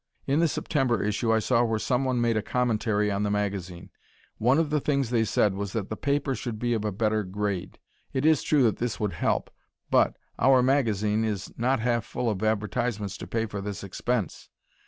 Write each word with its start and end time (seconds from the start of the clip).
In 0.25 0.39
the 0.39 0.47
September 0.47 1.03
issue 1.03 1.31
I 1.31 1.37
saw 1.37 1.63
where 1.63 1.77
someone 1.77 2.19
made 2.19 2.35
a 2.35 2.41
commentary 2.41 3.11
on 3.11 3.21
the 3.21 3.29
magazine. 3.29 3.91
One 4.39 4.57
of 4.57 4.71
the 4.71 4.79
things 4.79 5.11
they 5.11 5.23
said 5.25 5.53
was 5.53 5.73
that 5.73 5.89
the 5.89 5.95
paper 5.95 6.33
should 6.33 6.57
be 6.57 6.73
of 6.73 6.83
a 6.83 6.91
better 6.91 7.21
grade. 7.23 7.77
It 8.11 8.25
is 8.25 8.41
true 8.41 8.63
that 8.63 8.77
this 8.77 8.99
would 8.99 9.13
help, 9.13 9.51
but 9.91 10.17
"our" 10.39 10.63
magazine 10.63 11.23
is 11.23 11.53
not 11.55 11.81
half 11.81 12.03
full 12.03 12.31
of 12.31 12.41
advertisements 12.41 13.15
to 13.19 13.27
pay 13.27 13.45
for 13.45 13.61
this 13.61 13.83
expense. 13.83 14.49